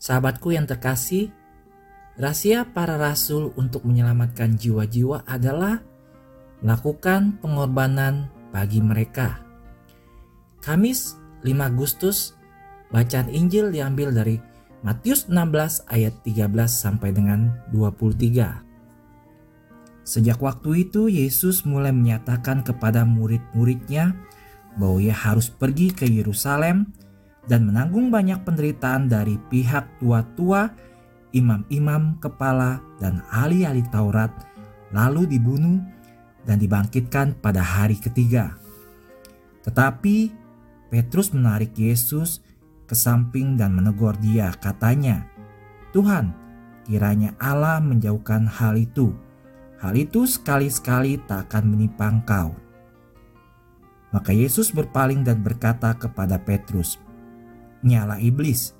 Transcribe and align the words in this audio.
Sahabatku 0.00 0.56
yang 0.56 0.64
terkasih, 0.64 1.28
rahasia 2.16 2.64
para 2.72 2.96
rasul 2.96 3.52
untuk 3.60 3.84
menyelamatkan 3.84 4.56
jiwa-jiwa 4.56 5.28
adalah 5.28 5.84
melakukan 6.64 7.36
pengorbanan 7.44 8.32
bagi 8.48 8.80
mereka. 8.80 9.44
Kamis 10.64 11.20
5 11.44 11.52
Agustus, 11.68 12.32
bacaan 12.88 13.28
Injil 13.28 13.68
diambil 13.68 14.08
dari 14.16 14.40
Matius 14.80 15.28
16 15.28 15.84
ayat 15.92 16.16
13 16.24 16.48
sampai 16.64 17.12
dengan 17.12 17.52
23. 17.68 18.64
Sejak 20.00 20.40
waktu 20.40 20.88
itu 20.88 21.12
Yesus 21.12 21.68
mulai 21.68 21.92
menyatakan 21.92 22.64
kepada 22.64 23.04
murid-muridnya 23.04 24.16
bahwa 24.80 24.96
ia 24.96 25.12
harus 25.12 25.52
pergi 25.52 25.92
ke 25.92 26.08
Yerusalem 26.08 26.88
dan 27.50 27.66
menanggung 27.66 28.14
banyak 28.14 28.46
penderitaan 28.46 29.10
dari 29.10 29.34
pihak 29.50 29.98
tua-tua, 29.98 30.70
imam-imam 31.34 32.14
kepala, 32.22 32.78
dan 33.02 33.26
ahli-ahli 33.26 33.82
Taurat, 33.90 34.30
lalu 34.94 35.26
dibunuh 35.26 35.82
dan 36.46 36.62
dibangkitkan 36.62 37.34
pada 37.42 37.58
hari 37.58 37.98
ketiga. 37.98 38.54
Tetapi 39.66 40.30
Petrus 40.94 41.34
menarik 41.34 41.74
Yesus 41.74 42.38
ke 42.86 42.94
samping 42.94 43.58
dan 43.58 43.74
menegur 43.74 44.14
dia, 44.22 44.54
katanya, 44.54 45.26
"Tuhan, 45.90 46.30
kiranya 46.86 47.34
Allah 47.42 47.82
menjauhkan 47.82 48.46
hal 48.46 48.78
itu. 48.78 49.10
Hal 49.82 49.98
itu 49.98 50.22
sekali-sekali 50.22 51.18
tak 51.26 51.50
akan 51.50 51.74
menimpa 51.74 52.06
engkau." 52.06 52.54
Maka 54.10 54.34
Yesus 54.34 54.74
berpaling 54.74 55.22
dan 55.22 55.42
berkata 55.42 55.94
kepada 55.94 56.34
Petrus, 56.42 56.98
nyala 57.84 58.20
iblis. 58.20 58.74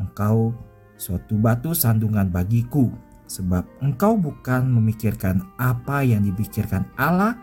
Engkau 0.00 0.54
suatu 1.00 1.36
batu 1.36 1.72
sandungan 1.72 2.28
bagiku, 2.28 2.92
sebab 3.30 3.64
engkau 3.80 4.18
bukan 4.20 4.68
memikirkan 4.68 5.44
apa 5.56 6.02
yang 6.04 6.24
dipikirkan 6.26 6.84
Allah, 6.98 7.38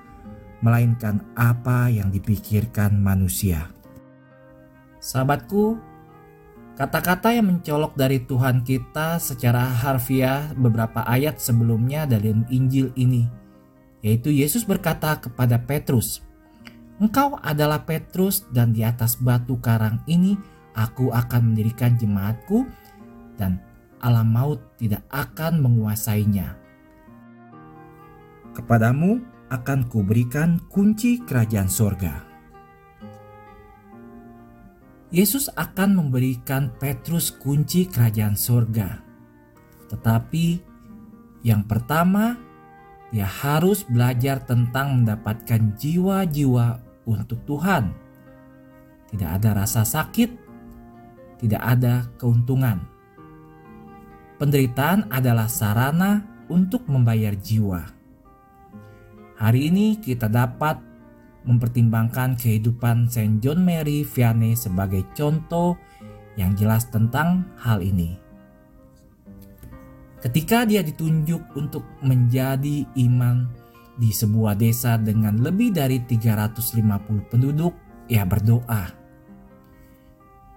melainkan 0.62 1.22
apa 1.38 1.90
yang 1.90 2.10
dipikirkan 2.10 2.98
manusia. 2.98 3.70
Sahabatku, 4.98 5.78
kata-kata 6.76 7.32
yang 7.34 7.54
mencolok 7.54 7.94
dari 7.96 8.26
Tuhan 8.26 8.66
kita 8.66 9.22
secara 9.22 9.64
harfiah 9.64 10.52
beberapa 10.58 11.06
ayat 11.06 11.38
sebelumnya 11.38 12.10
dalam 12.10 12.44
Injil 12.50 12.92
ini, 12.98 13.30
yaitu 14.02 14.34
Yesus 14.34 14.66
berkata 14.66 15.18
kepada 15.22 15.62
Petrus, 15.62 16.26
"Engkau 16.98 17.38
adalah 17.40 17.86
Petrus, 17.86 18.44
dan 18.50 18.74
di 18.74 18.82
atas 18.82 19.16
batu 19.18 19.58
karang 19.62 20.02
ini..." 20.10 20.57
Aku 20.78 21.10
akan 21.10 21.52
mendirikan 21.54 21.98
jemaatku 21.98 22.70
dan 23.34 23.58
alam 23.98 24.30
maut 24.30 24.62
tidak 24.78 25.02
akan 25.10 25.58
menguasainya. 25.66 26.54
Kepadamu 28.54 29.18
akan 29.50 29.90
kuberikan 29.90 30.62
kunci 30.70 31.26
kerajaan 31.26 31.70
sorga. 31.70 32.22
Yesus 35.10 35.48
akan 35.56 35.98
memberikan 35.98 36.70
Petrus 36.78 37.32
kunci 37.32 37.88
kerajaan 37.88 38.36
sorga. 38.36 39.02
Tetapi 39.88 40.46
yang 41.48 41.64
pertama, 41.64 42.36
dia 43.08 43.24
harus 43.24 43.88
belajar 43.88 44.44
tentang 44.44 45.02
mendapatkan 45.02 45.80
jiwa-jiwa 45.80 46.68
untuk 47.08 47.40
Tuhan. 47.48 47.96
Tidak 49.08 49.30
ada 49.32 49.64
rasa 49.64 49.88
sakit, 49.88 50.47
tidak 51.38 51.62
ada 51.62 52.10
keuntungan. 52.18 52.82
Penderitaan 54.38 55.10
adalah 55.10 55.50
sarana 55.50 56.22
untuk 56.50 56.86
membayar 56.86 57.34
jiwa. 57.34 57.82
Hari 59.38 59.70
ini 59.70 59.98
kita 60.02 60.30
dapat 60.30 60.82
mempertimbangkan 61.46 62.36
kehidupan 62.38 63.08
Saint 63.08 63.40
John 63.42 63.64
Mary 63.64 64.04
Vianney 64.04 64.58
sebagai 64.58 65.06
contoh 65.16 65.80
yang 66.38 66.54
jelas 66.54 66.90
tentang 66.90 67.48
hal 67.58 67.82
ini. 67.82 68.20
Ketika 70.22 70.66
dia 70.66 70.82
ditunjuk 70.82 71.54
untuk 71.56 71.86
menjadi 72.02 72.84
imam 72.98 73.48
di 73.98 74.14
sebuah 74.14 74.58
desa 74.58 74.98
dengan 74.98 75.42
lebih 75.42 75.74
dari 75.74 76.02
350 76.02 77.30
penduduk, 77.30 77.74
ia 78.10 78.26
berdoa, 78.26 78.92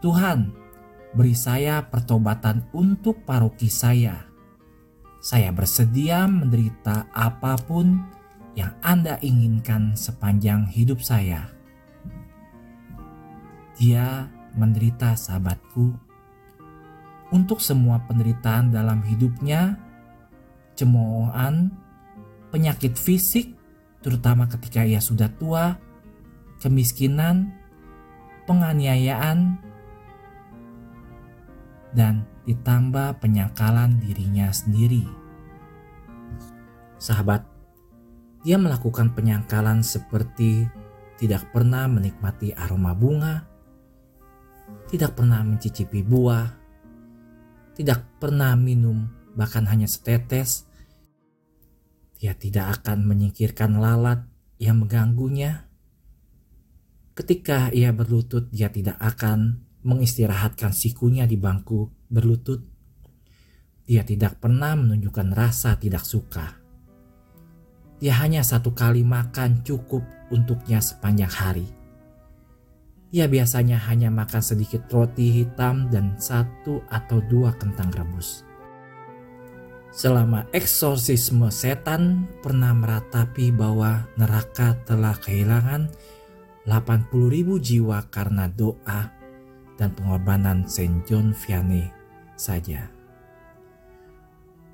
"Tuhan, 0.05 0.60
beri 1.15 1.35
saya 1.35 1.83
pertobatan 1.91 2.67
untuk 2.71 3.27
paroki 3.27 3.67
saya. 3.67 4.31
Saya 5.21 5.53
bersedia 5.53 6.25
menderita 6.31 7.11
apa 7.13 7.59
pun 7.61 8.01
yang 8.57 8.73
Anda 8.81 9.21
inginkan 9.21 9.95
sepanjang 9.95 10.71
hidup 10.73 11.03
saya. 11.05 11.51
Dia 13.77 14.29
menderita 14.57 15.17
sahabatku 15.17 15.93
untuk 17.31 17.63
semua 17.63 18.03
penderitaan 18.05 18.75
dalam 18.75 19.05
hidupnya, 19.07 19.79
cemoohan, 20.75 21.71
penyakit 22.51 22.99
fisik, 22.99 23.55
terutama 24.03 24.51
ketika 24.51 24.83
ia 24.83 24.99
sudah 24.99 25.31
tua, 25.39 25.79
kemiskinan, 26.59 27.55
penganiayaan, 28.51 29.70
dan 31.95 32.27
ditambah 32.47 33.19
penyangkalan 33.19 33.99
dirinya 33.99 34.51
sendiri. 34.51 35.07
Sahabat, 37.01 37.47
dia 38.45 38.57
melakukan 38.57 39.13
penyangkalan 39.13 39.85
seperti 39.85 40.69
tidak 41.21 41.53
pernah 41.53 41.85
menikmati 41.85 42.57
aroma 42.57 42.97
bunga, 42.97 43.45
tidak 44.89 45.17
pernah 45.17 45.45
mencicipi 45.45 46.01
buah, 46.01 46.49
tidak 47.77 48.05
pernah 48.21 48.57
minum 48.57 49.09
bahkan 49.35 49.65
hanya 49.69 49.87
setetes. 49.87 50.67
Dia 52.21 52.37
tidak 52.37 52.81
akan 52.81 53.09
menyingkirkan 53.09 53.81
lalat 53.81 54.29
yang 54.61 54.85
mengganggunya. 54.85 55.69
Ketika 57.17 57.73
ia 57.73 57.93
berlutut, 57.97 58.53
dia 58.53 58.69
tidak 58.69 59.01
akan 59.01 59.65
mengistirahatkan 59.83 60.77
sikunya 60.77 61.25
di 61.25 61.41
bangku 61.41 61.89
berlutut. 62.13 62.61
Dia 63.89 64.07
tidak 64.07 64.39
pernah 64.39 64.77
menunjukkan 64.79 65.35
rasa 65.35 65.75
tidak 65.81 66.05
suka. 66.07 66.61
Dia 68.01 68.17
hanya 68.23 68.41
satu 68.41 68.73
kali 68.73 69.05
makan 69.05 69.61
cukup 69.67 70.01
untuknya 70.33 70.81
sepanjang 70.81 71.33
hari. 71.33 71.67
Ia 73.11 73.27
biasanya 73.27 73.77
hanya 73.91 74.09
makan 74.09 74.39
sedikit 74.39 74.87
roti 74.89 75.43
hitam 75.43 75.91
dan 75.91 76.15
satu 76.15 76.87
atau 76.87 77.19
dua 77.27 77.51
kentang 77.59 77.91
rebus. 77.91 78.47
Selama 79.91 80.47
eksorsisme 80.55 81.51
setan 81.51 82.31
pernah 82.39 82.71
meratapi 82.71 83.51
bahwa 83.51 84.07
neraka 84.15 84.79
telah 84.87 85.19
kehilangan 85.19 85.91
80 86.63 87.11
ribu 87.27 87.59
jiwa 87.59 88.07
karena 88.07 88.47
doa 88.47 89.20
dan 89.81 89.97
pengorbanan 89.97 90.69
Saint 90.69 91.01
John 91.09 91.33
Vianney 91.33 91.89
saja. 92.37 92.85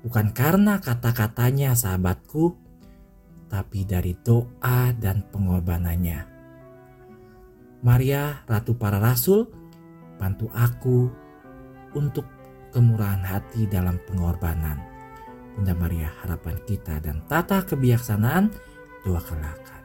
Bukan 0.03 0.35
karena 0.35 0.83
kata-katanya 0.83 1.71
sahabatku, 1.71 2.59
tapi 3.47 3.87
dari 3.87 4.11
doa 4.19 4.91
dan 4.99 5.23
pengorbanannya. 5.31 6.27
Maria, 7.87 8.43
Ratu 8.43 8.75
para 8.75 8.99
Rasul, 8.99 9.47
bantu 10.19 10.51
aku 10.51 11.07
untuk 11.95 12.27
kemurahan 12.75 13.23
hati 13.23 13.63
dalam 13.65 13.95
pengorbanan. 14.03 14.83
Bunda 15.55 15.73
Maria, 15.73 16.11
harapan 16.21 16.59
kita 16.67 16.99
dan 16.99 17.23
tata 17.25 17.63
kebijaksanaan, 17.63 18.51
doakanlah 19.01 19.55
kami. 19.65 19.76